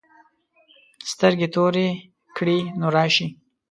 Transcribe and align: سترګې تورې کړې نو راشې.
سترګې 1.11 1.47
تورې 1.53 1.87
کړې 2.37 2.57
نو 2.79 2.87
راشې. 2.95 3.27